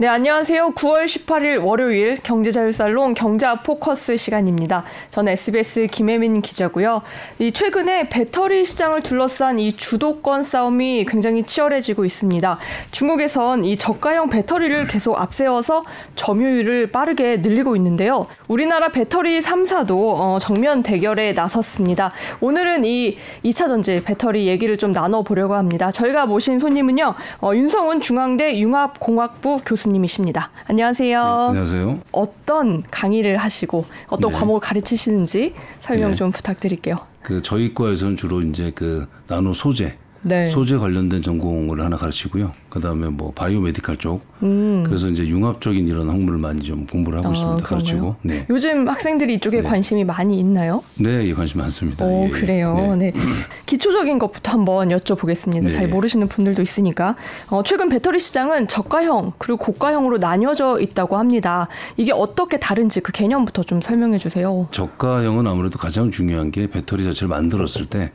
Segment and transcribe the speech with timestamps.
[0.00, 0.74] 네, 안녕하세요.
[0.76, 4.84] 9월 18일 월요일 경제자율살롱 경제아 포커스 시간입니다.
[5.10, 7.02] 저는 SBS 김혜민 기자고요.
[7.40, 12.60] 이 최근에 배터리 시장을 둘러싼 이 주도권 싸움이 굉장히 치열해지고 있습니다.
[12.92, 15.82] 중국에선 이 저가형 배터리를 계속 앞세워서
[16.14, 18.24] 점유율을 빠르게 늘리고 있는데요.
[18.46, 22.12] 우리나라 배터리 3사도 어, 정면 대결에 나섰습니다.
[22.40, 25.90] 오늘은 이 2차 전지 배터리 얘기를 좀 나눠보려고 합니다.
[25.90, 27.16] 저희가 모신 손님은요.
[27.40, 30.50] 어, 윤성훈 중앙대 융합공학부 교수 교수님이십니다.
[30.66, 31.22] 안녕하세요.
[31.22, 32.00] 네, 안녕하세요.
[32.12, 34.38] 어떤 강의를 하시고 어떤 네.
[34.38, 36.16] 과목을 가르치시는지 설명 네.
[36.16, 36.96] 좀 부탁드릴게요.
[37.22, 40.48] 그 저희 과에서는 주로 이제 그 나노 소재 네.
[40.48, 42.52] 소재 관련된 전공을 하나 가르치고요.
[42.70, 44.22] 그다음에 뭐 바이오 메디칼 쪽.
[44.42, 44.82] 음.
[44.86, 47.64] 그래서 이제 융합적인 이런 학문을 많이 좀 공부를 하고 아, 있습니다.
[47.66, 48.16] 가르치고.
[48.22, 48.46] 네.
[48.50, 49.62] 요즘 학생들이 이쪽에 네.
[49.62, 50.82] 관심이 많이 있나요?
[50.96, 52.04] 네, 예, 관심 많습니다.
[52.04, 52.30] 오, 예, 예.
[52.30, 52.96] 그래요.
[52.98, 53.10] 네.
[53.10, 53.20] 네.
[53.66, 55.62] 기초적인 것부터 한번 여쭤보겠습니다.
[55.62, 55.68] 네.
[55.68, 57.16] 잘 모르시는 분들도 있으니까.
[57.50, 61.68] 어, 최근 배터리 시장은 저가형 그리고 고가형으로 나뉘어져 있다고 합니다.
[61.96, 64.68] 이게 어떻게 다른지 그 개념부터 좀 설명해 주세요.
[64.72, 68.12] 저가형은 아무래도 가장 중요한 게 배터리 자체를 만들었을 때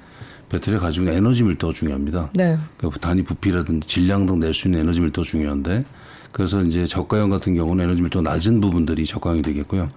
[0.53, 2.29] 배터리가 가지고 있는 에너지 밀도가 중요합니다.
[2.35, 2.57] 네.
[2.77, 5.83] 그러니까 단위 부피라든지 질량 등 낼 수 있는 에너지 밀도가 중요한데
[6.31, 9.89] 그래서 이제 저가형 같은 경우는 에너지 밀도가 낮은 부분들이 저가형이 되겠고요.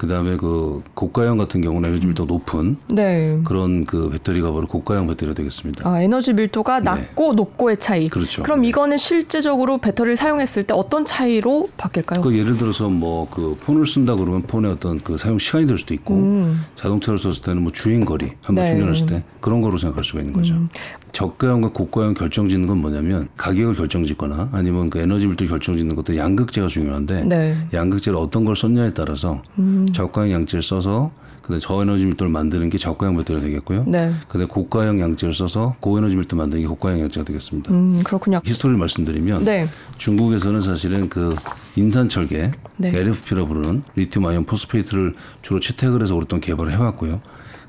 [0.00, 3.38] 그다음에 그 고가형 같은 경우는 에너지 밀도가 높은 네.
[3.44, 5.88] 그런 그 배터리가 바로 고가형 배터리가 되겠습니다.
[5.88, 6.84] 아, 에너지 밀도가 네.
[6.84, 8.08] 낮고 높고의 차이.
[8.08, 8.42] 그렇죠.
[8.42, 12.20] 그럼 이거는 실제적으로 배터리를 사용했을 때 어떤 차이로 바뀔까요?
[12.20, 15.94] 그 예를 들어서 뭐 그 폰을 쓴다 그러면 폰의 어떤 그 사용 시간이 될 수도
[15.94, 16.64] 있고 음.
[16.76, 18.70] 자동차를 썼을 때는 뭐 주행 거리 한번 네.
[18.70, 20.54] 충전했을 때 그런 거로 생각할 수가 있는 거죠.
[20.54, 20.68] 음.
[21.12, 27.24] 저가형과 고가형 결정짓는 건 뭐냐면 가격을 결정짓거나 아니면 그 에너지 밀도 결정짓는 것도 양극재가 중요한데
[27.24, 27.56] 네.
[27.72, 29.88] 양극재를 어떤 걸 썼냐에 따라서 음.
[29.92, 31.10] 저가형 양재를 써서
[31.42, 33.84] 근데 저에너지 밀도를 만드는 게 저가형 배터리가 되겠고요.
[33.88, 34.12] 네.
[34.28, 37.72] 근데 고가형 양재를 써서 고에너지 밀도 만드는 게 고가형 양재가 되겠습니다.
[37.72, 38.40] 음, 그렇군요.
[38.44, 39.66] history를 말씀드리면 네.
[39.98, 41.34] 중국에서는 사실은 그
[41.74, 42.88] 인산철계 네.
[42.88, 47.20] LFP라 부르는 lithium iron phosphate를 주로 채택을 해서 오랫동안 개발을 해왔고요.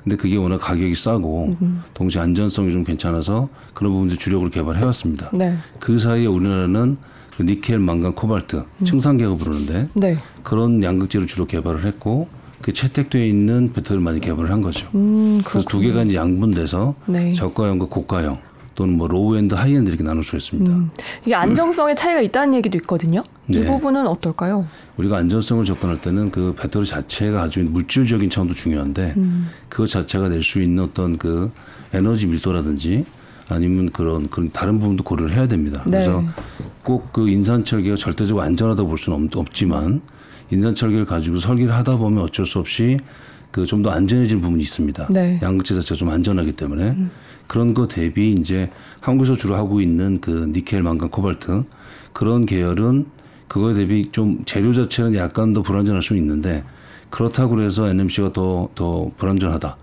[0.02, 1.82] 근데 그게 워낙 가격이 싸고 음.
[1.94, 5.30] 동시에 안전성이 좀 괜찮아서 그런 부분들 주력으로 개발해 왔습니다.
[5.32, 5.56] 네.
[5.78, 6.96] 그 사이에 우리나라는
[7.36, 8.84] 그 니켈, 망간, 코발트, 음.
[8.84, 10.16] 삼원계라 부르는데 네.
[10.42, 12.28] 그런 양극재를 주로 개발을 했고
[12.60, 14.88] 그 채택되어 있는 배터리를 많이 개발을 한 거죠.
[14.94, 17.34] 음, 그래서 두 개가 이제 양분돼서 네.
[17.34, 18.38] 저가형과 고가형
[18.74, 20.72] 또는 뭐 low-end, high-end 이렇게 나눌 수 있습니다.
[20.72, 20.90] 음.
[21.24, 23.22] 이게 안정성의 차이가 있다는 얘기도 있거든요.
[23.48, 23.64] 이 네.
[23.66, 24.66] 부분은 어떨까요?
[24.96, 29.48] 우리가 안전성을 접근할 때는 그 배터리 자체가 가지고 있는 물질적인 차원도 중요한데 음.
[29.68, 31.50] 그것 자체가 낼 수 있는 어떤 그
[31.92, 33.04] 에너지 밀도라든지
[33.48, 35.82] 아니면 그런 그런 다른 부분도 고려를 해야 됩니다.
[35.86, 35.90] 네.
[36.04, 36.22] 그래서
[36.84, 40.00] 꼭 그 인산철계가 절대적으로 안전하다고 볼 수는 없, 지만
[40.50, 42.96] 인산철계를 가지고 설계를 하다 보면 어쩔 수 없이
[43.50, 45.08] 그 좀 더 안전해지는 부분이 있습니다.
[45.10, 45.38] 네.
[45.42, 47.10] 양극재 자체가 좀 안전하기 때문에 음.
[47.48, 48.70] 그런 거 대비 이제
[49.00, 51.64] 한국에서 주로 하고 있는 그 니켈, 망간, 코발트
[52.14, 53.06] 그런 계열은
[53.52, 56.64] 그거에 대비 좀 재료 자체는 약간 더 불안전할 수 있는데
[57.10, 59.76] 그렇다고 그래서 NMC가 더 더 불안전하다.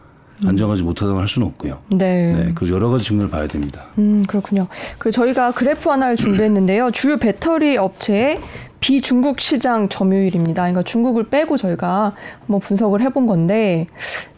[0.44, 1.80] 안정하지 못하다고 할 수는 없고요.
[1.92, 2.34] 네.
[2.34, 2.52] 네.
[2.56, 3.86] 그 여러 가지 측면을 봐야 됩니다.
[4.00, 4.68] 음, 그렇군요.
[4.98, 6.90] 그 저희가 그래프 하나를 준비했는데요.
[6.92, 8.40] 주요 배터리 업체의
[8.80, 10.64] 비중국 시장 점유율입니다.
[10.64, 13.86] 그러니까 중국을 빼고 저희가 한번 분석을 해본 건데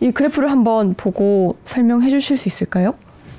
[0.01, 2.95] 이 그래프를 한번 보고 설명해 주실 수 있을까요?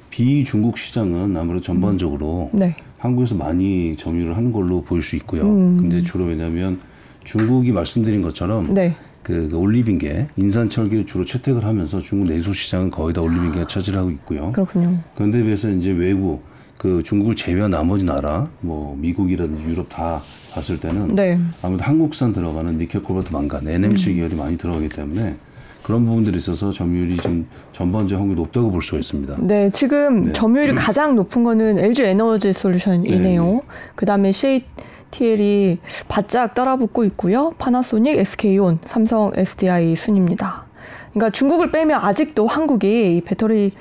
[0.08, 2.58] 비중국 시장은 아무래도 전반적으로 음.
[2.60, 2.76] 네.
[3.02, 5.42] 한국에서 많이 점유를 하는 걸로 보일 수 있고요.
[5.42, 5.76] 음.
[5.76, 6.78] 근데 주로 왜냐하면
[7.24, 8.94] 중국이 말씀드린 것처럼 네.
[9.24, 14.10] 그, 그 올리빙계 인산철기를 주로 채택을 하면서 중국 내수 시장은 거의 다 올리빙계가 차지를 하고
[14.10, 14.52] 있고요.
[14.52, 14.98] 그렇군요.
[15.16, 16.44] 그런데 비해서 이제 외국
[16.78, 21.40] 그 중국을 제외한 나머지 나라 뭐 미국이라든지 유럽 다 봤을 때는 네.
[21.60, 24.16] 아무래도 한국산 들어가는 니켈 코발트 망간 NMC 음.
[24.16, 25.36] 계열이 많이 들어가기 때문에
[25.82, 29.38] 그런 부분들이 있어서 점유율이 좀 전반적 확률이 높다고 볼 수가 있습니다.
[29.40, 30.32] 네, 지금 네.
[30.32, 33.44] 점유율이 가장 높은 거는 LG 에너지 솔루션이네요.
[33.44, 33.60] 네.
[33.94, 34.64] 그다음에 CA
[35.10, 35.78] TL이
[36.08, 37.52] 바짝 따라붙고 있고요.
[37.58, 40.64] 파나소닉, SK온, 삼성, SDI 순입니다.
[41.12, 43.72] 그러니까 중국을 빼면 아직도 한국이 이 배터리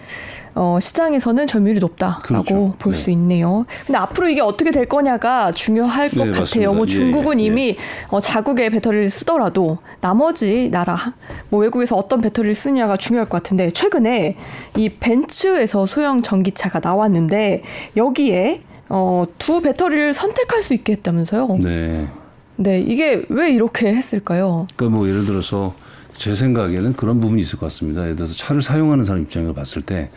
[0.54, 2.76] 어, 시장에서는 점유율이 높다라고 그렇죠.
[2.78, 3.14] 볼수 네.
[3.14, 3.66] 있네요.
[3.86, 6.74] 근데 앞으로 이게 어떻게 될 거냐가 중요할 것 네, 같아요.
[6.74, 7.48] 뭐 예, 중국은 예, 예.
[7.48, 7.78] 이미
[8.10, 10.98] 어, 자국의 배터리를 쓰더라도 나머지 나라
[11.50, 14.36] 뭐 외국에서 어떤 배터리를 쓰냐가 중요할 것 같은데 최근에
[14.78, 17.64] 이 벤츠에서 소형 전기차가 나왔는데
[17.96, 21.58] 여기에 어, 두 배터리를 선택할 수 있게 했다면서요?
[21.62, 22.08] 네.
[22.58, 24.68] 네, 이게 왜 이렇게 했을까요?
[24.76, 25.74] 그러니까 뭐 예를 들어서
[26.14, 28.02] 제 생각에는 그런 부분이 있을 것 같습니다.
[28.04, 30.10] 예를 들어서 차를 사용하는 사람 입장에서 봤을 때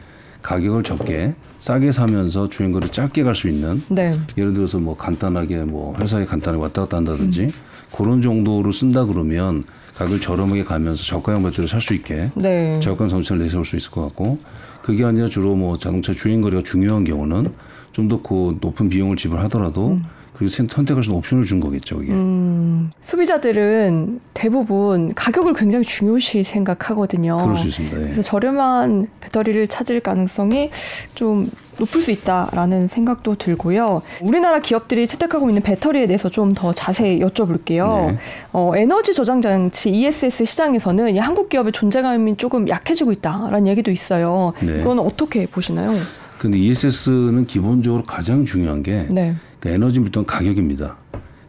[0.45, 4.17] 가격을 적게 싸게 사면서 주행거리 짧게 갈 수 있는 네.
[4.37, 7.51] 예를 들어서 뭐 간단하게 뭐 회사에 간단하게 왔다 갔다 한다든지 음.
[7.97, 9.65] 그런 정도로 쓴다 그러면
[9.97, 12.79] 가격을 저렴하게 가면서 저가형 배터리를 살 수 있게 네.
[12.81, 14.39] 저가 정책을 내세울 수 있을 것 같고
[14.83, 17.53] 그게 아니라 주로 뭐 자동차 주행거리가 중요한 경우는
[17.93, 20.05] 좀 더 그 높은 비용을 지불하더라도 음.
[20.49, 22.03] 선- 선택할 수 있는 옵션을 준 거겠죠.
[22.03, 22.13] 이게.
[22.13, 27.37] 음, 소비자들은 대부분 가격을 굉장히 중요시 생각하거든요.
[27.39, 27.97] 그럴 수 있습니다.
[27.99, 28.03] 예.
[28.03, 30.71] 그래서 저렴한 배터리를 찾을 가능성이
[31.15, 31.49] 좀
[31.79, 34.03] 높을 수 있다라는 생각도 들고요.
[34.23, 38.09] 우리나라 기업들이 채택하고 있는 배터리에 대해서 좀 더 자세히 여쭤볼게요.
[38.13, 38.19] 네.
[38.53, 44.53] 어, 에너지 저장 장치 ESS 시장에서는 이 한국 기업의 존재감이 조금 약해지고 있다라는 얘기도 있어요.
[44.61, 44.81] 네.
[44.81, 45.91] 이건 어떻게 보시나요?
[46.39, 49.35] 근데 ESS는 기본적으로 가장 중요한 게 네.
[49.65, 50.99] 그 에너지 밀도는 가격입니다.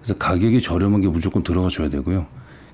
[0.02, 2.26] 그래서 가격이 저렴한 게 무조건 들어가 줘야 되고요.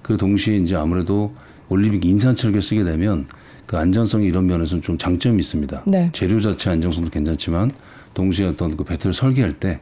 [0.04, 1.34] 그 동시에 이제 아무래도
[1.68, 3.26] 올림픽 인산철개 쓰게 되면
[3.66, 5.84] 그 안전성이 이런 면에서는 좀 장점이 있습니다.
[5.88, 6.12] 네.
[6.14, 7.72] 재료 자체 안정성도 괜찮지만
[8.14, 9.80] 동시에 어떤 그 배터리 설계할 때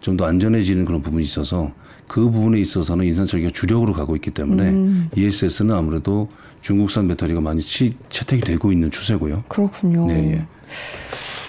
[0.00, 1.72] 좀 더 안전해지는 그런 부분이 있어서
[2.08, 5.10] 그 부분에 있어서는 인산철개가 주력으로 가고 있기 때문에 음.
[5.14, 6.28] ESS는 아무래도
[6.62, 9.44] 중국산 배터리가 많이 치, 채택이 되고 있는 추세고요.
[9.48, 10.06] 그렇군요.
[10.06, 10.46] 네, 예.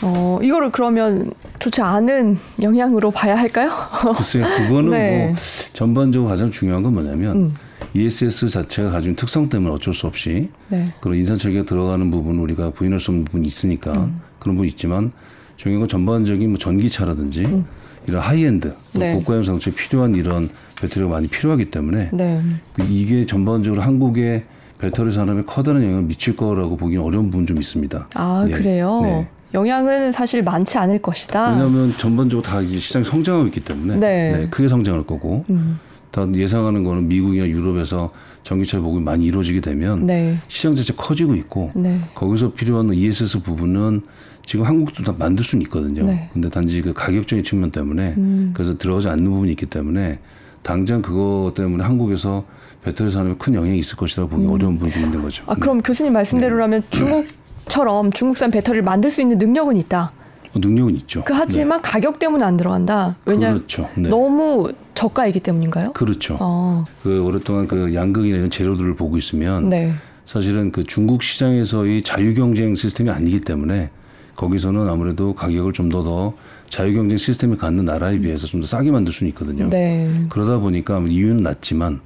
[0.03, 3.69] 어, 이거를 그러면 좋지 않은 영향으로 봐야 할까요?
[4.18, 5.27] 글쎄요, 그거는 네.
[5.27, 5.36] 뭐
[5.74, 7.53] 전반적으로 가장 중요한 건 뭐냐면 음.
[7.94, 10.92] ESS 자체가 가진 특성 때문에 어쩔 수 없이 네.
[11.01, 14.21] 그런 인산철기가 들어가는 부분 우리가 부인할 수 없는 부분이 있으니까 음.
[14.39, 15.12] 그런 부분이 있지만
[15.57, 17.63] 중요한 건 전반적인 뭐 전기차라든지
[18.07, 19.00] 이런 하이엔드 또 음.
[19.00, 19.13] 네.
[19.13, 20.50] 고가형 자동차에 필요한 이런
[20.80, 22.42] 배터리가 많이 필요하기 때문에 네.
[22.74, 24.45] 그 이게 전반적으로 한국의
[24.80, 28.07] 배터리 산업에 커다란 영향을 미칠 거라고 보기는 어려운 부분 좀 있습니다.
[28.15, 28.51] 아, 예.
[28.51, 29.01] 그래요?
[29.03, 29.30] 네.
[29.53, 31.51] 영향은 사실 많지 않을 것이다.
[31.51, 34.48] 왜냐하면 전반적으로 다 이제 시장이 성장하고 있기 때문에 네.
[34.50, 35.80] 크게 성장할 거고 음.
[36.12, 38.12] 다 예상하는 거는 미국이나 유럽에서
[38.44, 40.38] 전기차 보급이 많이 이루어지게 되면 네.
[40.48, 42.00] 시장 자체 커지고 있고 네.
[42.15, 44.01] 거기서 필요한 ESS 부분은
[44.45, 46.03] 지금 한국도 다 만들 수는 있거든요.
[46.03, 46.30] 네.
[46.33, 48.51] 근데 단지 그 가격적인 측면 때문에 음.
[48.53, 50.19] 그래서 들어가지 않는 부분이 있기 때문에
[50.63, 52.45] 당장 그거 때문에 한국에서
[52.83, 55.44] 배터리 산업에 큰 영향이 있을 것이라고 보기 어려운 부분이 좀 있는 거죠.
[55.48, 57.25] 아, 그럼 교수님 말씀대로라면 중국
[57.71, 60.12] 처럼 중국산 배터리를 만들 수 있는 능력은 있다.
[60.53, 61.23] 어, 능력은 있죠.
[61.23, 63.15] 그 하지만 가격 때문에 안 들어간다.
[63.23, 63.31] 네.
[63.31, 63.88] 왜냐 그렇죠.
[63.95, 64.09] 네.
[64.09, 65.94] 너무 저가이기 때문인가요?
[65.94, 66.35] 그렇죠.
[66.41, 66.83] 어.
[67.01, 69.94] 그 오랫동안 그 양극이나 이런 재료들을 보고 있으면 네.
[70.25, 73.89] 사실은 그 중국 시장에서의 자유 경쟁 시스템이 아니기 때문에
[74.35, 76.33] 거기서는 아무래도 가격을 좀 더더
[76.67, 79.67] 자유 경쟁 시스템을 갖는 나라에 비해서 좀 더 싸게 만들 수는 있거든요.
[79.67, 80.09] 네.
[80.27, 82.01] 그러다 보니까 이유는 낮지만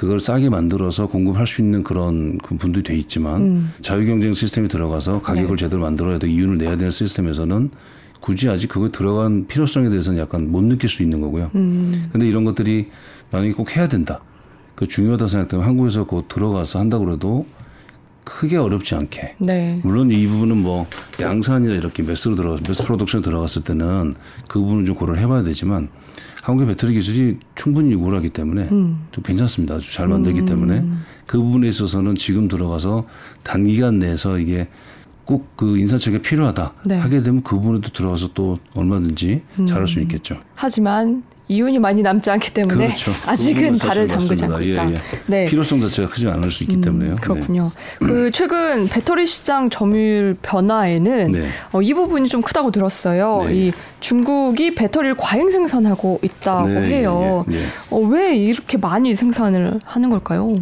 [0.00, 3.72] 그걸 싸게 만들어서 공급할 수 있는 그런 그 분들이 돼 있지만 음.
[3.82, 5.64] 자유 경쟁 시스템이 들어가서 가격을 네.
[5.64, 7.68] 제대로 만들어야 돼 이윤을 내야 되는 시스템에서는
[8.20, 11.50] 굳이 아직 그거 들어간 필요성에 대해서는 약간 못 느낄 수 있는 거고요.
[11.54, 12.08] 음.
[12.12, 12.88] 근데 이런 것들이
[13.30, 14.22] 만약에 꼭 해야 된다.
[14.74, 17.44] 그 중요하다 생각되면 한국에서 곧 들어가서 한다고 그래도
[18.24, 19.36] 크게 어렵지 않게.
[19.38, 19.80] 네.
[19.82, 20.86] 물론 이 부분은 뭐
[21.20, 24.14] 양산이나 이렇게 매스로 들어가 매스 프로덕션 들어갔을 때는
[24.48, 25.88] 그 부분은 좀 고려를 해봐야 되지만
[26.42, 29.06] 한국의 배터리 기술이 충분히 유구하기 때문에 음.
[29.12, 29.76] 좀 괜찮습니다.
[29.76, 30.84] 아주 잘 만들기 때문에
[31.26, 33.04] 그 부분에 있어서는 지금 들어가서
[33.42, 34.68] 단기간 내에서 이게
[35.24, 36.96] 꼭 그 인사체가 필요하다 네.
[36.96, 40.40] 하게 되면 그 부분에도 들어가서 또 얼마든지 잘할 수 있겠죠.
[40.54, 43.12] 하지만 이윤이 많이 남지 않기 때문에 그렇죠.
[43.12, 44.44] 그 아직은 발을 담그지.
[44.44, 44.92] 않고 예, 있다.
[44.92, 45.00] 예.
[45.26, 45.46] 네.
[45.46, 47.14] 필요성 자체가 크지 않을 수 있기 음, 때문에요.
[47.20, 47.72] 그렇군요.
[47.98, 51.48] 그 최근 배터리 시장 점유율 변화에는 네.
[51.72, 53.44] 어, 이 부분이 좀 크다고 들었어요.
[53.46, 53.54] 네.
[53.54, 57.44] 이 중국이 배터리를 과잉 생산하고 있다고 네, 해요.
[57.50, 57.60] 예, 예.
[57.90, 60.54] 어, 왜 이렇게 많이 생산을 하는 걸까요?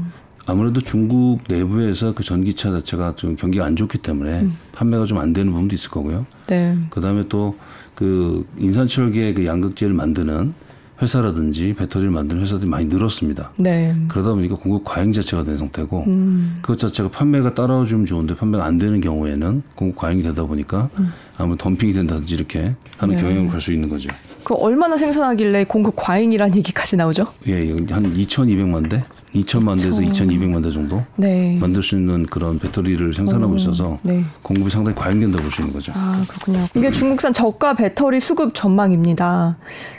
[0.46, 4.56] 아무래도 중국 내부에서 그 전기차 자체가 좀 경기가 안 좋기 때문에 음.
[4.72, 6.24] 판매가 좀 안 되는 부분도 있을 거고요.
[6.46, 6.76] 네.
[6.90, 7.54] 그 다음에 또
[7.98, 10.54] 그 인산철계 그 양극재를 만드는
[11.00, 13.52] 회사라든지 배터리를 만드는 회사들이 많이 늘었습니다.
[13.56, 13.94] 네.
[14.08, 16.58] 그러다 보니까 공급 과잉 자체가 된 상태고 음.
[16.60, 20.88] 그것 자체가 판매가 따라주면 좋은데 판매가 안 되는 경우에는 공급 과잉이 되다 보니까
[21.36, 23.16] 아무래도 덤핑이 된다든지 이렇게 하는 음.
[23.16, 23.22] 네.
[23.22, 24.08] 경향을 갈수 있는 거죠.
[24.42, 27.26] 그 얼마나 생산하길래 공급 과잉이라는 얘기까지 나오죠?
[27.48, 31.58] 예, 이건 한 2,200만 대, 2천만 대에서 2,200만 대 정도 네.
[31.60, 34.24] 만들 수 있는 그런 배터리를 생산하고 있어서 네.
[34.42, 35.92] 공급이 상당히 과잉된다고 볼 수 있는 거죠.
[35.94, 36.66] 아, 그렇군요.
[36.74, 39.58] 이게 중국산 저가 배터리 수급 전망입니다.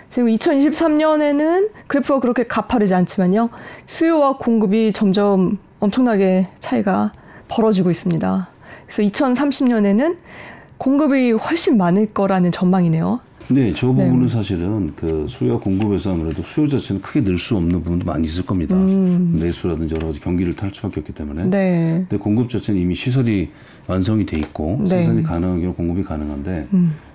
[0.09, 3.49] 지금 2023년에는 그래프가 그렇게 가파르지 않지만요.
[3.85, 7.11] 수요와 공급이 점점 엄청나게 차이가
[7.47, 8.49] 벌어지고 있습니다.
[8.87, 10.17] 그래서 2030년에는
[10.77, 13.19] 공급이 훨씬 많을 거라는 전망이네요.
[13.51, 14.05] 네, 저 네.
[14.05, 18.45] 부분은 사실은 그 수요와 공급에서 아무래도 수요 자체는 크게 늘 수 없는 부분도 많이 있을
[18.45, 18.75] 겁니다.
[18.75, 21.43] 내수라든지 여러 가지 경기를 탈 수밖에 없기 때문에.
[21.43, 21.49] 음.
[21.49, 22.05] 네.
[22.07, 23.49] 근데 공급 자체는 이미 시설이
[23.87, 24.83] 완성이 돼 있고 네.
[24.83, 24.87] 음.
[24.87, 26.67] 생산이 가능한 경우 공급이 가능한데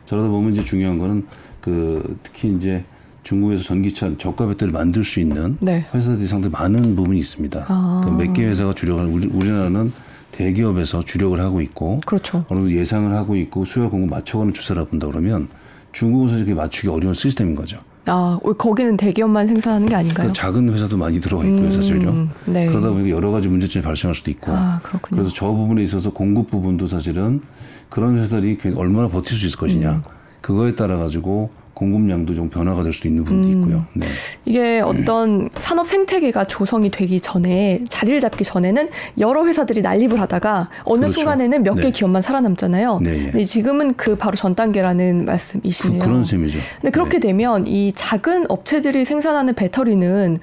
[0.07, 1.25] 저러다 보면 이제 중요한 거는
[1.65, 2.85] 그 특히 이제
[3.23, 5.83] 중국에서 전기차 저가 배터리를 만들 수 있는 네.
[5.95, 7.65] 회사들이 상당히 많은 부분이 있습니다.
[7.67, 8.17] 아.
[8.19, 9.91] 몇개 회사가 주력을 우리, 우리나라는
[10.33, 12.45] 대기업에서 주력을 하고 있고 그렇죠.
[12.51, 15.49] 어느 정도 예상을 하고 있고 수요 공급 맞춰가는 추세라 본다 그러면
[15.95, 17.79] 사실 그게 맞추기 어려운 시스템인 거죠.
[18.07, 20.31] 아, 거기는 대기업만 생산하는 게 아닌가요?
[20.33, 22.11] 작은 회사도 많이 들어가 있고요, 사실요.
[22.11, 22.67] 음, 네.
[22.67, 24.53] 그러다 보니까 여러 가지 문제점이 발생할 수도 있고.
[24.53, 24.81] 아.
[25.01, 27.41] 그래서 저 부분에 있어서 공급 부분도 사실은
[27.89, 29.93] 그런 회사들이 얼마나 버틸 수 있을 것이냐.
[29.93, 30.03] 음.
[30.45, 33.53] 그거에 따라 가지고 공급량도 좀 변화가 될 수도 있는 부분도 음.
[33.63, 33.87] 있고요.
[33.95, 34.07] 네.
[34.45, 41.01] 이게 어떤 산업 생태계가 조성이 되기 전에 자리를 잡기 전에는 여러 회사들이 난립을 하다가 어느
[41.01, 41.15] 그렇죠.
[41.15, 41.91] 순간에는 몇개 네.
[41.93, 43.01] 기업만 살아남잖아요.
[43.03, 43.23] 네, 예.
[43.31, 46.01] 근데 지금은 그 바로 전 단계라는 그, 말씀이시네요.
[46.01, 46.59] 그 런 셈이죠.
[46.83, 47.29] 근데 그렇게 네.
[47.29, 50.37] 되면 이 작은 업체들이 생산하는 배터리는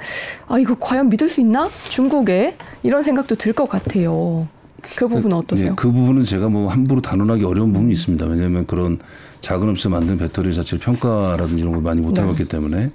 [0.47, 1.69] 아 이거 과연 믿을 수 있나?
[1.89, 4.47] 중국에 이런 생각도 들 것 같아요.
[4.81, 5.67] 그 부분은 어떠세요?
[5.67, 5.69] 음.
[5.69, 8.25] 네, 그 부분은 제가 뭐 함부로 단언하기 어려운 부분이 있습니다.
[8.25, 8.97] 왜냐하면 그런
[9.41, 12.21] 작은 업체 만든 배터리 자체를 평가라든지 이런 걸 많이 못 네.
[12.21, 12.91] 해봤기 때문에.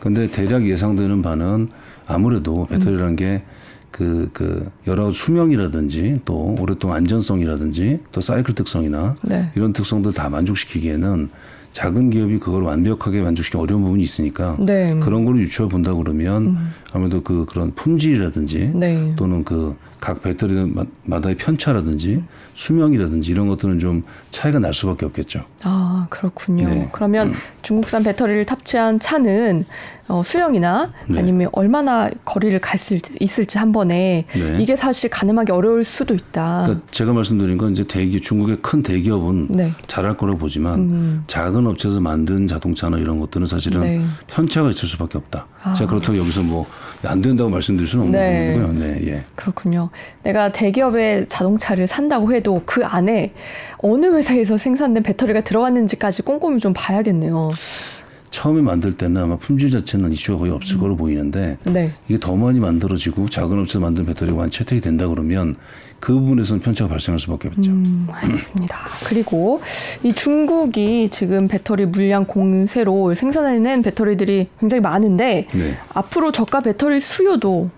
[0.00, 1.68] 근데 대략 예상되는 바는
[2.06, 3.42] 아무래도 배터리라는 게
[3.90, 9.50] 그, 그, 여러 수명이라든지 또 오랫동안 안전성이라든지 또 사이클 특성이나 네.
[9.54, 11.28] 이런 특성들 다 만족시키기에는
[11.72, 14.92] 작은 기업이 그걸 완벽하게 만족시키기 어려운 부분이 있으니까 네.
[14.92, 15.00] 음.
[15.00, 16.58] 그런 거를 유추해 본다 그러면
[16.92, 19.12] 아무래도 그 그런 품질이라든지 네.
[19.16, 22.22] 또는 그 각 배터리마다의 편차라든지
[22.54, 25.44] 수명이라든지 이런 것들은 좀 차이가 날 수밖에 없겠죠.
[25.64, 26.68] 아 그렇군요.
[26.68, 26.88] 네.
[26.92, 29.64] 그러면 중국산 배터리를 탑재한 차는
[30.08, 31.20] 어, 수영이나 네.
[31.20, 34.58] 아니면 얼마나 거리를 갈 수 있을지 한 번에 네.
[34.58, 36.62] 이게 사실 가늠하기 어려울 수도 있다.
[36.64, 39.72] 그러니까 제가 말씀드린 건 이제 대기 중국의 큰 대기업은 네.
[39.86, 41.24] 잘할 거라고 보지만 음.
[41.26, 44.02] 작은 업체에서 만든 자동차나 이런 것들은 사실은 네.
[44.28, 45.46] 편차가 있을 수밖에 없다.
[45.62, 45.74] 아.
[45.74, 46.66] 제가 그렇다고 여기서 뭐
[47.06, 48.54] 안 된다고 말씀드릴 수는 없는 네.
[48.54, 48.88] 부분이고요.
[48.88, 49.24] 네, 예.
[49.34, 49.89] 그렇군요.
[50.22, 53.32] 내가 대기업의 자동차를 산다고 해도 그 안에
[53.78, 57.50] 어느 회사에서 생산된 배터리가 들어갔는지까지 꼼꼼히 좀 봐야겠네요.
[58.30, 61.90] 처음에 만들 때는 아마 품질 자체는 이슈가 거의 없을 거로 보이는데 네.
[62.08, 65.56] 이게 더 많이 만들어지고 작은 업체에서 만든 배터리가 많이 채택이 된다 그러면
[65.98, 67.70] 그 부분에서는 편차가 발생할 수밖에 없죠.
[67.70, 68.76] 음, 알겠습니다.
[69.04, 69.60] 그리고
[70.02, 75.76] 이 중국이 지금 배터리 물량 공세로 생산해낸 배터리들이 굉장히 많은데 네.
[75.92, 77.70] 앞으로 저가 배터리 수요도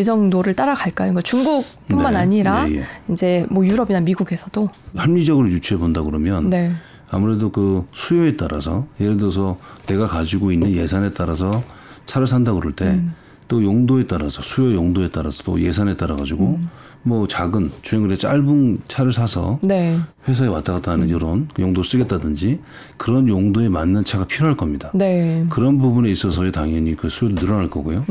[0.00, 1.12] 예정도를 따라갈까요?
[1.12, 2.18] 그러니까 중국뿐만 네.
[2.18, 2.84] 아니라 네, 예.
[3.12, 6.72] 이제 뭐 유럽이나 미국에서도 합리적으로 유추해 본다 그러면 네.
[7.10, 11.62] 아무래도 그 수요에 따라서 예를 들어서 내가 가지고 있는 예산에 따라서
[12.06, 16.58] 차를 산다 그럴 때또 용도에 따라서 수요 용도에 따라서 또 예산에 따라 가지고
[17.02, 19.98] 뭐 작은 주행거리 짧은 차를 사서 네.
[20.28, 22.60] 회사에 왔다 갔다 하는 이런 용도 쓰겠다든지
[22.96, 24.90] 그런 용도에 맞는 차가 필요할 겁니다.
[24.94, 25.46] 네.
[25.48, 28.04] 그런 부분에 있어서 당연히 그 수요도 늘어날 거고요.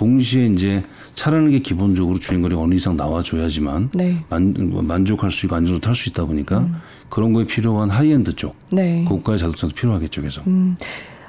[0.00, 0.82] 동시에 이제
[1.14, 4.24] 차라는 게 기본적으로 주행거리 어느 이상 나와줘야지만 네.
[4.30, 6.66] 만, 만족할 수 있고 안정적으로 탈 수 있다 보니까
[7.10, 9.04] 그런 거에 필요한 하이엔드 쪽 네.
[9.06, 10.22] 고가의 자동차도 필요하겠죠.
[10.22, 10.78] 그래서 음,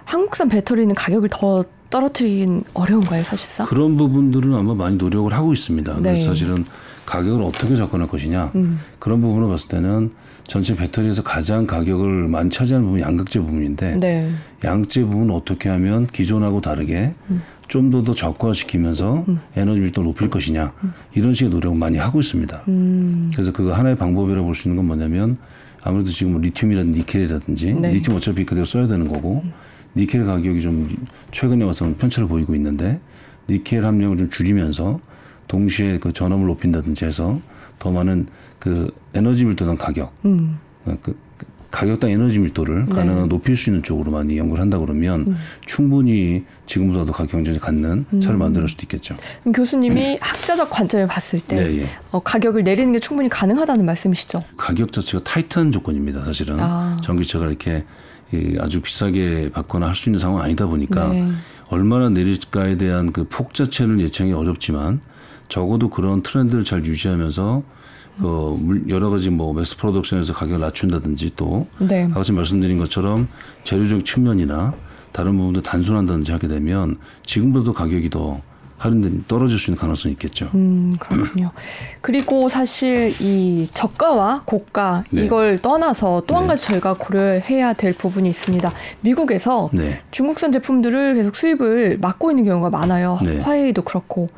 [0.05, 3.67] 한국산 배터리는 가격을 더 떨어뜨리긴 어려운가요, 사실상?
[3.67, 5.95] 그런 부분들은 아마 많이 노력을 하고 있습니다.
[5.95, 6.01] 네.
[6.01, 6.63] 그래서 사실은
[7.05, 8.79] 가격을 어떻게 접근할 것이냐 음.
[8.99, 10.13] 그런 부분을 봤을 때는
[10.47, 14.31] 전체 배터리에서 가장 가격을 많이 차지하는 부분이 양극재 부분인데 네.
[14.63, 17.13] 양재 부분을 어떻게 하면 기존하고 다르게
[17.71, 19.23] 좀 더더 적화시키면서
[19.55, 20.73] 에너지 밀도를 높일 것이냐
[21.15, 22.63] 이런 식의 노력을 많이 하고 있습니다.
[22.67, 23.31] 음.
[23.31, 25.37] 그래서 그 하나의 방법이라고 볼 수 있는 건 뭐냐면
[25.81, 27.93] 아무래도 지금 뭐 리튬이라든지 니켈이라든지 네.
[27.93, 29.41] 리튬 어차피 그대로 써야 되는 거고
[29.95, 30.89] 니켈 가격이 좀
[31.31, 32.99] 최근에 와서는 편차를 보이고 있는데
[33.49, 34.99] 니켈 함량을 좀 줄이면서
[35.47, 37.39] 동시에 그 전압을 높인다든지 해서
[37.79, 38.27] 더 많은
[38.59, 40.57] 그 에너지 밀도당 가격 음.
[40.83, 41.17] 그, 그
[41.71, 42.95] 가격당 에너지 밀도를 네.
[42.95, 48.37] 가능한 높일 수 있는 쪽으로 많이 연구를 한다 그러면 충분히 지금보다도 가격 경쟁이 갖는 차를
[48.37, 49.15] 만들 수도 있겠죠.
[49.53, 51.89] 교수님이 학자적 관점에 봤을 때 네, 예.
[52.11, 54.43] 어, 가격을 내리는 게 충분히 가능하다는 말씀이시죠?
[54.57, 56.25] 가격 자체가 타이트한 조건입니다.
[56.25, 56.97] 사실은 아.
[57.01, 57.85] 전기차가 이렇게
[58.33, 61.31] 이 아주 비싸게 받거나 할 수 있는 상황 아니다 보니까 네.
[61.69, 64.99] 얼마나 내릴까에 대한 그 폭 자체는 예측하기 어렵지만
[65.47, 67.63] 적어도 그런 트렌드를 잘 유지하면서
[68.19, 72.07] 그 물- 여러 가지 뭐 매스 프로덕션에서 가격을 낮춘다든지 또 네.
[72.11, 73.27] 아까 전 말씀드린 것처럼
[73.63, 74.73] 재료적 측면이나
[75.11, 78.41] 다른 부분도 단순한다든지 하게 되면 지금보다도 가격이 더
[78.81, 80.49] 할인된 떨어질 수 있는 가능성이 있겠죠.
[80.55, 81.51] 음, 그렇군요.
[82.01, 85.23] 그리고 사실 이 저가와 고가 네.
[85.23, 88.73] 이걸 떠나서 또한 가지 저희가 고려해야 될 부분이 있습니다.
[89.01, 90.01] 미국에서 네.
[90.09, 93.19] 중국산 제품들을 계속 수입을 막고 있는 경우가 많아요.
[93.23, 93.39] 네.
[93.39, 94.29] 화웨이도 그렇고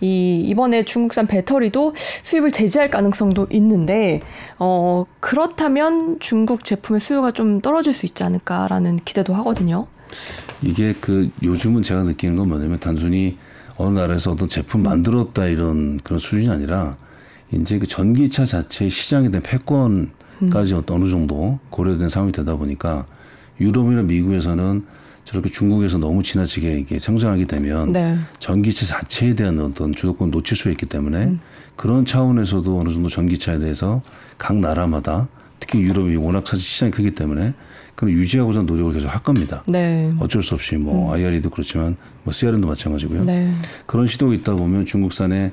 [0.00, 4.22] 이 이번에 중국산 배터리도 수입을 제재할 가능성도 있는데
[4.60, 9.88] 어 그렇다면 중국 제품의 수요가 좀 떨어질 수 있지 않을까라는 기대도 하거든요.
[10.62, 13.36] 이게 그 요즘은 제가 느끼는 건 뭐냐면 단순히
[13.78, 16.96] 어느 나라에서 어떤 제품 만들었다 이런 그런 수준이 아니라
[17.52, 23.06] 이제 그 전기차 자체의 시장에 대한 패권까지 어떤 어느 정도 고려된 상황이 되다 보니까
[23.60, 24.80] 유럽이나 미국에서는
[25.24, 28.18] 저렇게 중국에서 너무 지나치게 이게 성장하게 되면 네.
[28.38, 31.36] 전기차 자체에 대한 어떤 주도권 을 놓칠 수 있기 때문에
[31.76, 34.02] 그런 차원에서도 어느 정도 전기차에 대해서
[34.38, 35.28] 각 나라마다
[35.60, 37.54] 특히 유럽이 워낙 사실 시장이 크기 때문에
[37.98, 39.64] 그런 유지하고자 노력을 계속 할 겁니다.
[39.66, 40.12] 네.
[40.20, 43.24] 어쩔 수 없이 뭐 IRE도 그렇지만 뭐 CRM도 마찬가지고요.
[43.24, 43.50] 네.
[43.86, 45.50] 그런 시도가 있다 보면 중국산의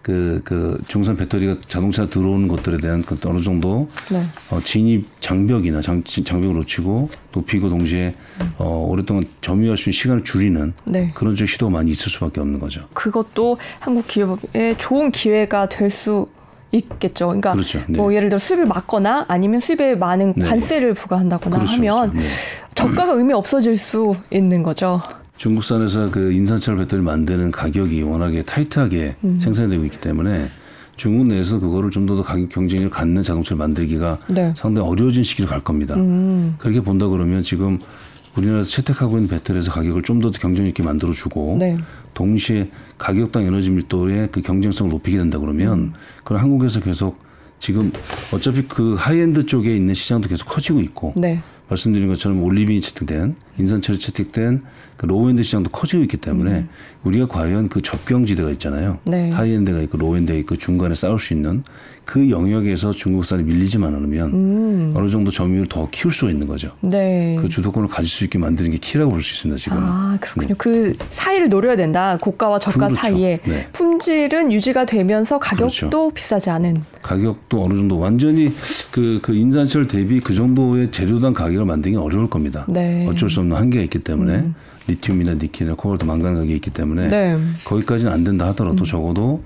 [0.00, 4.22] 그, 그 중산 배터리가 자동차 들어오는 것들에 대한 그 어느 정도 네.
[4.48, 8.14] 어, 진입 장벽이나 장, 장벽을 놓치고 높이고 동시에
[8.58, 11.10] 어, 오랫동안 점유할 수 있는 시간을 줄이는 네.
[11.16, 12.86] 그런 쪽 시도가 많이 있을 수밖에 없는 거죠.
[12.92, 16.28] 그것도 한국 기업에 좋은 기회가 될 수
[16.72, 17.26] 있겠죠.
[17.28, 17.80] 그러니까 그렇죠.
[17.88, 17.96] 네.
[17.96, 20.44] 뭐 예를 들어 수입을 막거나 아니면 수입에 많은 네.
[20.44, 22.26] 관세를 부과한다거나 그렇죠, 하면 그렇죠.
[22.28, 22.32] 네.
[22.74, 25.00] 저가가 의미 없어질 수 있는 거죠.
[25.38, 29.38] 중국산에서 그 인산철 배터리 만드는 가격이 워낙에 타이트하게 음.
[29.38, 30.50] 생산이 되고 있기 때문에
[30.96, 34.52] 중국 내에서 그거를 좀 더 가격 경쟁력을 갖는 자동차를 만들기가 네.
[34.56, 35.94] 상당히 어려워진 시기로 갈 겁니다.
[35.94, 36.56] 음.
[36.58, 37.78] 그렇게 본다 그러면 지금
[38.36, 41.76] 우리나라에서 채택하고 있는 배터리에서 가격을 좀 더 경쟁력 있게 만들어 주고 네.
[42.18, 45.92] 동시에 가격당 에너지 밀도의 그 경쟁성을 높이게 된다 그러면 음.
[46.24, 47.22] 그럼 한국에서 계속
[47.60, 47.92] 지금
[48.32, 51.40] 어차피 그 하이엔드 쪽에 있는 시장도 계속 커지고 있고 네.
[51.68, 54.62] 말씀드린 것처럼 olivine이 채택된 인산철이 채택된
[54.96, 56.66] 그 low-end 시장도 커지고 있기 때문에
[57.04, 58.98] 우리가 과연 그 접경지대가 있잖아요.
[59.04, 59.10] 음.
[59.10, 59.30] 네.
[59.30, 61.62] high-end가 있고 low-end가 있고 중간에 싸울 수 있는
[62.08, 64.92] 그 영역에서 중국산이 밀리지만 않으면 음.
[64.96, 66.70] 어느 정도 점유율을 더 키울 수가 있는 거죠.
[66.80, 67.36] 네.
[67.38, 69.58] 그 주도권을 가질 수 있게 만드는 게 키라고 볼 수 있습니다.
[69.58, 69.76] 지금.
[69.78, 70.54] 아, 그렇군요.
[70.56, 72.16] 그 사이를 노려야 된다.
[72.18, 72.94] 고가와 저가 그렇죠.
[72.94, 73.68] 사이에 네.
[73.74, 76.10] 품질은 유지가 되면서 가격도 그렇죠.
[76.14, 76.82] 비싸지 않은.
[77.02, 78.54] 가격도 어느 정도 완전히
[78.90, 82.64] 그, 그 인산철 대비 그 정도의 재료당 가격을 만들기 어려울 겁니다.
[82.70, 83.04] 네.
[83.04, 83.12] 음.
[83.12, 84.48] 어쩔 수 없는 한계가 있기 때문에
[84.86, 87.34] 리튬이나 니켈이나 코발트 망간 가격이 있기 때문에 네.
[87.34, 87.56] 음.
[87.64, 89.42] 거기까지는 안 된다 하더라도 적어도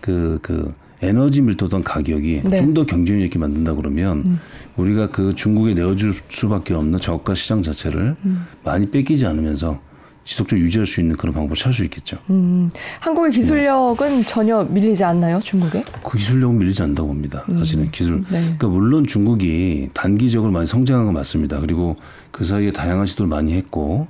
[0.00, 2.58] 그, 그 에너지 밀도당 가격이 네.
[2.58, 2.66] 음.
[2.66, 4.38] 좀더 경쟁력 있게 만든다 그러면
[4.76, 8.46] 우리가 그 중국에 내어줄 수밖에 없는 저가 시장 자체를 음.
[8.64, 9.80] 많이 뺏기지 않으면서
[10.28, 12.18] 지속적으로 유지할 수 있는 그런 방법을 찾을 수 있겠죠.
[12.28, 12.68] 음,
[13.00, 15.82] 한국의 기술력은 전혀 밀리지 않나요, 중국에?
[16.04, 17.46] 그 기술력은 밀리지 않다고 봅니다.
[17.56, 18.20] 사실은 기술.
[18.24, 18.42] 네.
[18.42, 21.60] 그러니까 물론 중국이 단기적으로 많이 성장한 건 맞습니다.
[21.60, 21.96] 그리고
[22.30, 24.06] 그 사이에 다양한 시도를 많이 했고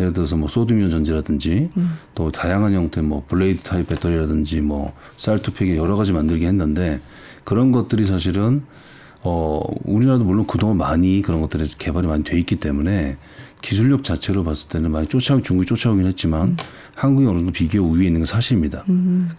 [0.00, 1.70] 예를 들어서 뭐 소듐이온 전지라든지
[2.14, 7.00] 또 다양한 형태 뭐 blade 타입 배터리라든지 뭐 cell to pack에 여러 가지 만들게 했는데
[7.44, 8.62] 그런 것들이 사실은
[9.24, 13.18] 어 우리나라도 물론 그동안 많이 그런 것들에서 개발이 많이 돼 있기 때문에
[13.60, 16.56] 기술력 자체로 봤을 때는 많이 쫓아오기 중국이 쫓아오긴 했지만
[16.96, 18.82] 한국이 어느 정도 비교 우위에 있는 건 사실입니다.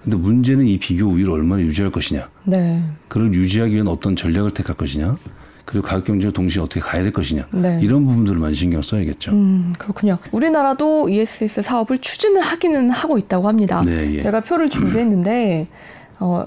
[0.03, 2.29] 근데 문제는 이 비교 우위를 얼마나 유지할 것이냐.
[2.45, 2.81] 네.
[3.09, 5.17] 그걸 유지하기 위한 어떤 전략을 택할 것이냐.
[5.65, 7.47] 그리고 가격 경쟁을 동시에 어떻게 가야 될 것이냐.
[7.51, 7.79] 네.
[7.81, 9.31] 이런 부분들을 많이 신경 써야겠죠.
[9.31, 10.17] 음, 그렇군요.
[10.31, 13.81] 우리나라도 ESS 사업을 추진을 하기는 하고 있다고 합니다.
[13.85, 14.21] 네, 예.
[14.21, 15.67] 제가 표를 준비했는데
[16.19, 16.45] 어,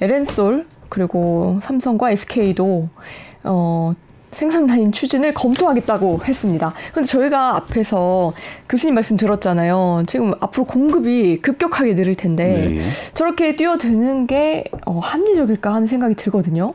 [0.00, 2.88] LN솔 그리고 삼성과 SK도
[3.44, 3.92] 어,
[4.30, 6.74] 생산 라인 추진을 검토하겠다고 했습니다.
[6.92, 8.34] 근데 저희가 앞에서
[8.68, 10.02] 교수님 말씀 들었잖아요.
[10.06, 12.80] 지금 앞으로 공급이 급격하게 늘을 텐데 네, 예.
[13.14, 16.72] 저렇게 뛰어드는 게 어, 합리적일까 하는 생각이 들거든요.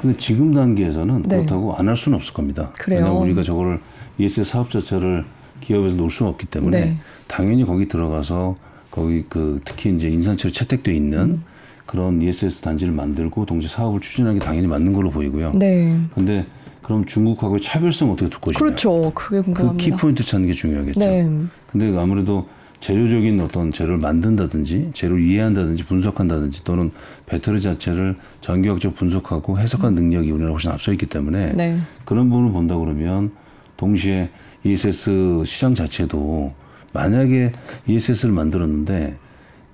[0.00, 1.36] 근데 지금 단계에서는 네.
[1.36, 2.70] 그렇다고 안 할 수는 없을 겁니다.
[2.78, 3.00] 그래요?
[3.00, 3.80] 왜냐하면 우리가 저거를
[4.18, 5.24] ESS 사업 자체를
[5.60, 6.96] 기업에서 놓을 수는 없기 때문에 네.
[7.26, 8.54] 당연히 거기 들어가서
[8.90, 11.42] 거기 그 특히 이제 인산철이 채택돼 있는 음.
[11.86, 15.52] 그런 ESS 단지를 만들고 동시에 사업을 추진하는 게 당연히 맞는 걸로 보이고요.
[15.56, 16.00] 네.
[16.14, 16.46] 근데
[16.82, 18.58] 그럼 중국하고의 차별성 어떻게 둘 것이냐.
[18.58, 19.12] 그렇죠.
[19.14, 19.84] 그게 그 궁금합니다.
[19.84, 20.98] 키포인트 찾는 게 중요하겠죠.
[21.00, 21.28] 네.
[21.70, 22.46] 근데 아무래도
[22.80, 26.90] 재료적인 어떤 재료를 만든다든지 재료를 이해한다든지 분석한다든지 또는
[27.26, 31.78] 배터리 자체를 전기학적 분석하고 해석한 능력이 우리나라 훨씬 앞서 있기 때문에 네.
[32.04, 33.32] 그런 부분을 본다 그러면
[33.76, 34.30] 동시에
[34.64, 36.52] ESS 시장 자체도
[36.92, 37.52] 만약에
[37.86, 39.16] ESS를 만들었는데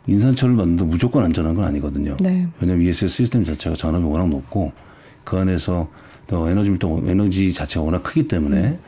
[0.08, 2.16] 인산철을 만든다 무조건 안전한 건 아니거든요.
[2.20, 2.46] 네.
[2.60, 4.72] 왜냐하면 ESS 시스템 자체가 전압이 워낙 높고
[5.24, 5.88] 그 안에서
[6.26, 8.78] 또 에너지 밀도 에너지 자체가 워낙 크기 때문에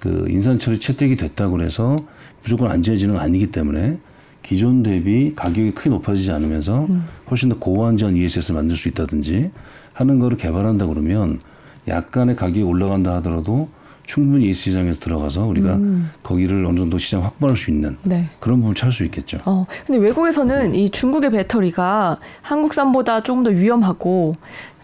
[0.00, 1.96] 그 인산철이 채택이 됐다고 해서
[2.42, 3.98] 무조건 안전해지는 건 아니기 때문에
[4.42, 6.86] 기존 대비 가격이 크게 높아지지 않으면서
[7.30, 9.50] 훨씬 더 고안전 ESS를 만들 수 있다든지
[9.92, 11.40] 하는 거를 개발한다 그러면
[11.86, 13.68] 약간의 가격이 올라간다 하더라도
[14.10, 15.78] 충분히 ES 시장에서 들어가서 우리가
[16.24, 18.28] 거기를 어느 정도 시장 확보할 수 있는 네.
[18.40, 19.38] 그런 부분 찾을 수 있겠죠.
[19.44, 24.32] 어, 근데 외국에서는 이 중국의 배터리가 한국산보다 조금 더 위험하고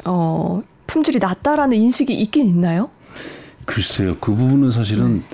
[0.04, 2.90] 어, 품질이 낮다라는 인식이 있긴 있나요?
[3.64, 5.24] 글쎄요, 그 부분은 사실은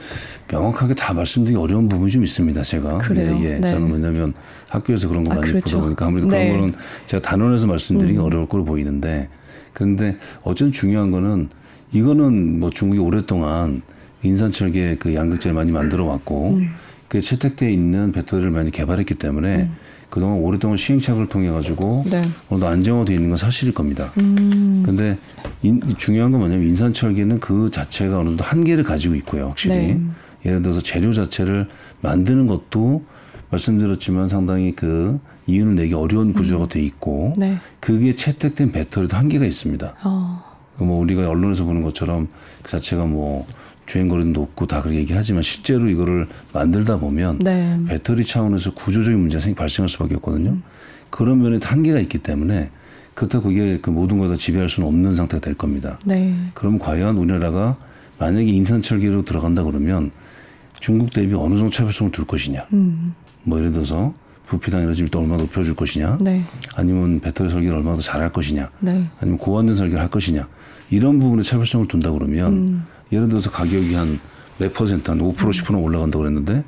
[0.57, 2.63] 명확하게 다 말씀드리기 어려운 부분이 좀 있습니다.
[2.63, 3.35] 제가 그래요?
[3.39, 3.59] 네, 예.
[3.59, 3.71] 네.
[3.71, 4.35] 저는 왜냐하면
[4.69, 5.77] 학교에서 그런 거 아, 많이 그렇죠.
[5.77, 6.45] 보다 보니까 아무래도 네.
[6.51, 6.53] 음.
[6.53, 6.75] 그런 거는
[7.07, 9.29] 제가 단원에서 말씀드리기 어려울 걸로 보이는데
[9.73, 11.49] 그런데 어쨌든 중요한 거는
[11.93, 13.81] 이거는 뭐 중국이 오랫동안
[14.23, 16.69] 인산철계 그 양극재를 많이 만들어 왔고 음.
[17.09, 19.69] 그 채택돼 있는 배터리를 많이 개발했기 때문에
[20.11, 22.19] 그동안 오랫동안 시행착오를 통해 가지고 네.
[22.19, 24.13] 어느 정도 안정화되어 있는 건 사실일 겁니다.
[24.19, 25.17] 음, 근데
[25.63, 29.75] 인- 중요한 건 뭐냐면 인산철계는 그 자체가 어느 정도 한계를 가지고 있고요, 확실히.
[29.77, 30.01] 네.
[30.45, 31.69] 예를 들어서 재료 자체를
[32.01, 33.05] 만드는 것도
[33.51, 37.59] 말씀드렸지만 상당히 그 이윤을 내기 어려운 구조가 돼 있고 네.
[37.81, 39.95] 그게 채택된 배터리도 한계가 있습니다.
[40.05, 40.43] 어,
[40.79, 42.29] 그뭐 우리가 언론에서 보는 것처럼
[42.63, 43.47] 그 자체가 뭐
[43.87, 47.77] 주행 거리도 높고 다 그렇게 얘기하지만 실제로 이거를 만들다 보면 네.
[47.87, 50.57] 배터리 차원에서 구조적인 문제가 생 발생할 수밖에 없거든요.
[51.11, 52.71] 그런 면에 한계가 있기 때문에
[53.15, 55.99] 그렇다고 그게 그 모든 걸 다 지배할 수는 없는 상태가 될 겁니다.
[56.07, 56.35] 네.
[56.55, 57.77] 그럼 과연 우리나라가
[58.19, 60.11] 만약에 인산철기로 들어간다 그러면
[60.83, 62.67] 중국 대비 어느 정도 차별성을 둘 것이냐.
[62.73, 63.15] 음.
[63.45, 64.13] 뭐 예를 들어서
[64.47, 66.19] 부피당 에너지 밀도 얼마나 높여줄 것이냐.
[66.21, 66.43] 네.
[66.75, 68.69] 아니면 배터리 설계를 얼마나 더 잘할 것이냐.
[68.81, 69.07] 네.
[69.21, 70.49] 아니면 고안된 설계를 할 것이냐.
[70.91, 72.87] 이런 부분에 차별성을 둔다 그러면 음.
[73.13, 74.19] 예를 들어서 가격이 한
[74.59, 76.63] 몇 퍼센트, 한 5% 10% 올라간다 그랬는데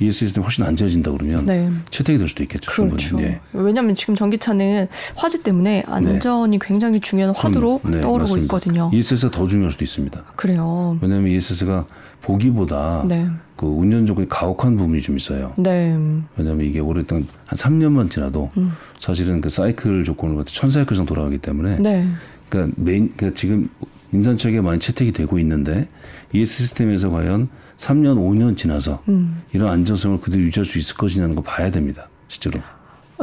[0.00, 1.70] ES 시스템이 훨씬 안전해진다 그러면 네.
[1.90, 2.70] 채택이 될 수도 있겠죠.
[2.70, 3.20] 그렇죠.
[3.20, 3.40] 예.
[3.52, 7.80] 왜냐하면 지금 전기차는 화재 때문에 안전이 굉장히 중요한 화두로.
[7.84, 8.42] 네, 떠오르고 맞습니다.
[8.44, 8.90] 있거든요.
[8.92, 10.22] ESS가 더 중요할 수도 있습니다.
[10.36, 10.98] 그래요.
[11.00, 11.86] 왜냐하면 ESS가
[12.22, 13.28] 보기보다 네.
[13.58, 15.52] 그 운전 조건이 가혹한 부분이 좀 있어요.
[15.58, 15.98] 네.
[16.36, 18.70] 왜냐하면 이게 오랫동안 한 3년만 지나도 음.
[19.00, 22.06] 사실은 그 사이클 조건을 갖다 천 사이클 이상 돌아가기 때문에 네.
[22.48, 23.68] 그러니까 메인 그러니까 지금
[24.12, 25.88] 인산철에 많이 채택이 되고 있는데
[26.32, 29.42] ES 시스템에서 과연 3년 5년 지나서 음.
[29.52, 32.08] 이런 안전성을 그대로 유지할 수 있을 것이냐는 거 봐야 됩니다.
[32.28, 32.60] 실제로.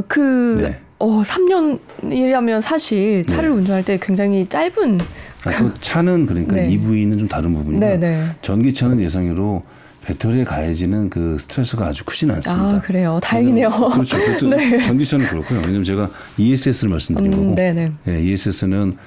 [0.09, 0.81] 그 네.
[0.99, 3.55] 어, 3년이라면 사실 차를 네.
[3.55, 4.99] 운전할 때 굉장히 짧은
[5.45, 6.69] 아, 그 차는 그러니까 네.
[6.71, 8.35] EV는 좀 다른 부분이고 네, 네.
[8.41, 9.63] 전기차는 예상외로
[10.05, 12.77] 배터리에 가해지는 그 스트레스가 아주 크지는 않습니다.
[12.77, 13.19] 아, 그래요.
[13.23, 13.69] 다행이네요.
[13.91, 14.17] 그렇죠.
[14.47, 14.79] 네.
[14.85, 15.59] 전기차는 그렇고요.
[15.61, 17.91] 왜냐면 제가 ESS를 말씀드린 음, 거고 네, 네.
[18.07, 18.97] 예, ESS는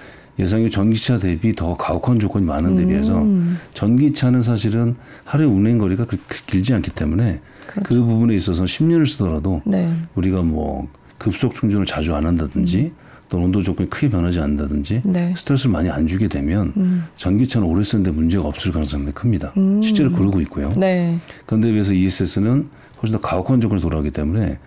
[0.40, 3.58] 예상외 전기차 대비 더 가혹한 조건이 많은 데 비해서 음.
[3.74, 7.40] 전기차는 사실은 하루에 운행 거리가 그렇게 길지 않기 때문에
[7.84, 9.92] 그 부분에 있어서 10년을 쓰더라도 네.
[10.16, 12.92] 우리가 뭐 급속 충전을 자주 안 한다든지
[13.28, 15.12] 또 온도 조건이 크게 변하지 않는다든지 음.
[15.12, 15.34] 네.
[15.36, 17.04] 스트레스를 많이 안 주게 되면 음.
[17.14, 19.52] 전기차는 오래 쓰는데 문제가 없을 가능성이 큽니다.
[19.82, 20.72] 실제로 그러고 있고요.
[20.76, 21.18] 네.
[21.46, 22.68] 그런데 비해서 ESS는
[23.02, 24.58] 훨씬 더 가혹한 조건에서 돌아가기 때문에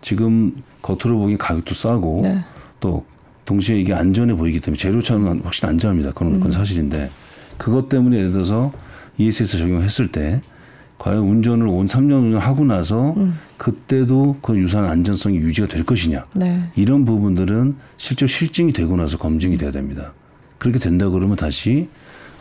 [0.00, 0.52] 지금
[0.82, 2.40] 겉으로 보기 가격도 싸고 네.
[2.78, 3.04] 또
[3.46, 6.10] 동시에 이게 안전해 보이기 때문에 재료차는 훨씬 안전합니다.
[6.10, 6.34] 그건, 음.
[6.34, 7.10] 그건 사실인데
[7.56, 8.72] 그것 때문에 예를 들어서
[9.18, 10.40] ESS 적용했을 때
[10.98, 13.38] 과연 운전을 온 3년 운영하고 나서 음.
[13.60, 16.70] 그때도 그 유사한 안전성이 유지가 될 것이냐 네.
[16.76, 20.14] 이런 부분들은 실제 실증이 되고 나서 검증이 돼야 됩니다.
[20.56, 21.86] 그렇게 된다 그러면 다시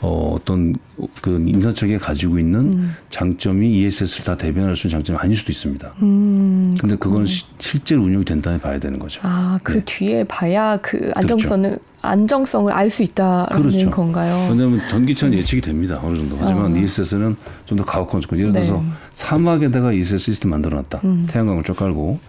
[0.01, 0.75] 어, 어떤
[1.21, 2.95] 그 인산철에 가지고 있는 음.
[3.09, 5.93] 장점이 ESS를 다 대변할 수 있는 장점이 아닐 수도 있습니다.
[6.01, 6.73] 음.
[6.79, 9.19] 근데 그건 시- 실제로 운영이 된 다음에 봐야 되는 거죠.
[9.23, 9.81] 아, 그 네.
[9.85, 13.89] 뒤에 봐야 그 안정성을 안정성을 알 수 있다라는 그렇죠.
[13.89, 14.47] 건가요?
[14.49, 15.99] 왜냐하면 전기차는 예측이 됩니다.
[16.01, 16.38] 어느 정도.
[16.39, 16.77] 하지만 어.
[16.77, 17.35] ESS는
[17.65, 18.39] 좀 더 가혹한 조건.
[18.39, 18.59] 예를 네.
[18.62, 18.65] 음.
[18.65, 18.83] 들어서
[19.13, 21.01] 사막에다가 ESS 시스템 만들어놨다.
[21.27, 22.19] 태양광을 쫙 깔고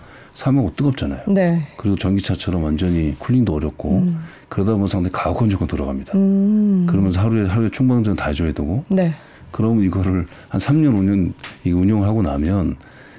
[0.40, 1.20] 사막은 뜨겁잖아요.
[1.29, 1.66] 네.
[1.76, 4.07] 그리고 전기차처럼 완전히 쿨링도 어렵고
[4.48, 6.16] 그러다 보면 상당히 가혹한 조건 들어갑니다.
[6.16, 6.87] 음.
[6.88, 9.12] 그러면서 하루에 하루에 충방전 다 해줘야 되고 네.
[9.50, 12.76] 그러면 이거를 한 3년 5년 이거 운용하고 나면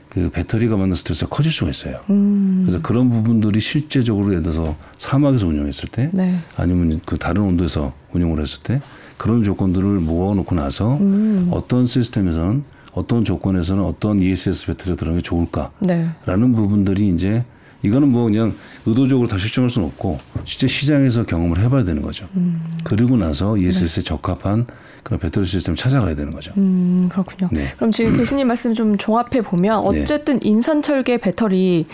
[0.10, 1.98] 그 배터리가 받는 스트레스가 커질 수가 있어요.
[2.10, 2.64] 음.
[2.66, 6.40] 그래서 그런 부분들이 실제적으로 예를 들어서 사막에서 운영했을 때 네.
[6.58, 8.82] 아니면 그 다른 온도에서 운영을 했을 때
[9.18, 11.50] 그런 조건들을 모아놓고 나서 음.
[11.52, 16.56] 어떤 시스템에서는 어떤 조건에서는 어떤 ESS 배터리가 들어가는 게 좋을까라는 네.
[16.56, 17.46] 부분들이 이제
[17.84, 18.54] 이거는 뭐 그냥
[18.86, 22.28] 의도적으로 다 실정할 수는 없고 실제 시장에서 경험을 해봐야 되는 거죠.
[22.36, 22.62] 음.
[22.84, 24.68] 그리고 나서 ESS에 적합한
[25.04, 26.54] 그런 배터리 시스템을 찾아가야 되는 거죠.
[26.56, 26.62] 네.
[26.62, 27.50] 음, 그렇군요.
[27.52, 27.72] 네.
[27.76, 30.02] 그럼 지금 교수님 말씀 좀 종합해 보면 네.
[30.02, 31.86] 어쨌든 인산철계 배터리를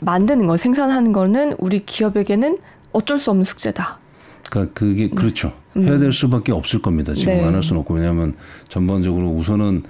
[0.00, 2.58] 만드는 거, 생산하는 거는 우리 기업에게는
[2.92, 3.98] 어쩔 수 없는 숙제다.
[4.50, 5.52] 그러니까 그게 그렇죠.
[5.76, 7.14] 해야 될 수밖에 없을 겁니다.
[7.14, 7.38] 지금 음.
[7.38, 7.44] 네.
[7.44, 8.34] 안할 수는 없고 왜냐하면
[8.68, 9.82] 전반적으로 우선은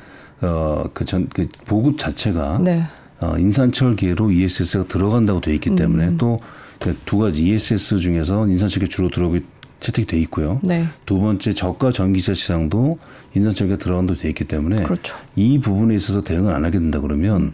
[0.42, 2.82] 어그전그 그 보급 자체가 네.
[3.20, 6.18] 어, 인산철계로 ESS가 들어간다고 돼 있기 때문에 음.
[6.18, 9.44] 또두 가지 ESS 중에서 인산철계 주로 들어오기
[9.80, 10.60] 채택이 돼 있고요.
[10.62, 10.86] 네.
[11.06, 12.98] 두 번째 저가 전기차 시장도
[13.34, 15.16] 인산철계가 들어간다고 돼 있기 때문에 그렇죠.
[15.36, 17.52] 이 부분에 있어서 대응을 안 하게 된다 그러면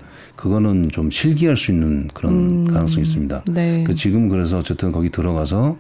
[0.49, 3.43] 그거는 좀 실기할 수 있는 그런 가능성이 있습니다.
[3.53, 3.83] 네.
[3.85, 5.77] 그 지금 그래서 어쨌든 거기 들어가서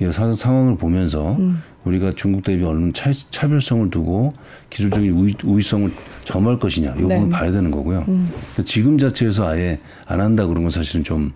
[0.00, 1.62] 이 사- 상황을 보면서 음.
[1.84, 4.32] 우리가 중국 대비 얼마나 차, 차별성을 두고
[4.68, 5.92] 기술적인 우위, 우위성을
[6.24, 7.22] 점할 것이냐 이 부분 네.
[7.22, 8.02] 을 봐야 되는 거고요.
[8.04, 11.32] 그러니까 지금 자체에서 아예 안 한다 그런 건 사실은 좀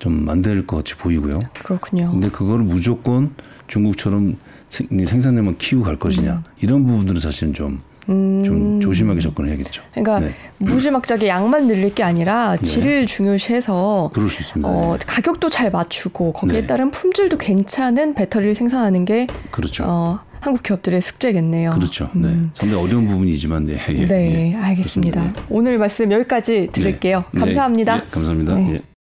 [0.00, 1.34] 좀안 될 것 같이 보이고요.
[1.62, 2.10] 그렇군요.
[2.10, 3.30] 근데 그거를 무조건
[3.68, 4.36] 중국처럼
[4.68, 9.82] 생- 생산량만 키우고 갈 것이냐 이런 부분들은 사실은 좀, 좀 조심하게 접근해야겠죠.
[9.82, 10.02] 음.
[10.02, 10.34] 그러니까 네.
[10.58, 14.68] 무지막지하게 양만 늘릴 게 아니라 질을 중요시해서 그럴 수 있습니다.
[14.68, 15.04] 어, 네.
[15.06, 16.66] 가격도 잘 맞추고 거기에 네.
[16.66, 19.84] 따른 품질도 괜찮은 배터리를 생산하는 게 그렇죠.
[19.86, 21.70] 어, 한국 기업들의 숙제겠네요.
[21.70, 22.10] 그렇죠.
[22.14, 22.28] 네.
[22.54, 23.78] 상당히 어려운 부분이지만 네.
[23.90, 24.56] 예, 네, 예.
[24.56, 25.20] 알겠습니다.
[25.20, 25.42] 그렇습니다.
[25.50, 27.24] 오늘 말씀 여기까지 들을게요.
[27.32, 27.40] 네.
[27.40, 27.96] 감사합니다.
[27.96, 28.54] 네, 감사합니다.
[28.54, 28.74] 네.
[28.74, 28.97] 예.